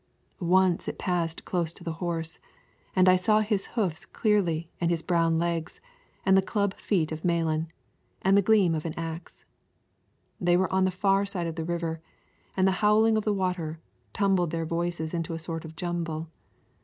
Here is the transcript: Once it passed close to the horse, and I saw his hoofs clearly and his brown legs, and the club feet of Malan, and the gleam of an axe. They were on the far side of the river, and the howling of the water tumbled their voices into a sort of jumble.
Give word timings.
Once 0.39 0.87
it 0.87 0.97
passed 0.97 1.45
close 1.45 1.71
to 1.71 1.83
the 1.83 1.93
horse, 2.01 2.39
and 2.95 3.07
I 3.07 3.15
saw 3.17 3.41
his 3.41 3.67
hoofs 3.77 4.03
clearly 4.03 4.67
and 4.81 4.89
his 4.89 5.03
brown 5.03 5.37
legs, 5.37 5.79
and 6.25 6.35
the 6.35 6.41
club 6.41 6.73
feet 6.73 7.11
of 7.11 7.23
Malan, 7.23 7.71
and 8.23 8.35
the 8.35 8.41
gleam 8.41 8.73
of 8.73 8.83
an 8.83 8.95
axe. 8.97 9.45
They 10.39 10.57
were 10.57 10.73
on 10.73 10.85
the 10.85 10.89
far 10.89 11.23
side 11.27 11.45
of 11.45 11.53
the 11.53 11.63
river, 11.65 12.01
and 12.57 12.67
the 12.67 12.71
howling 12.81 13.15
of 13.15 13.25
the 13.25 13.31
water 13.31 13.79
tumbled 14.11 14.49
their 14.49 14.65
voices 14.65 15.13
into 15.13 15.35
a 15.35 15.37
sort 15.39 15.65
of 15.65 15.75
jumble. 15.75 16.31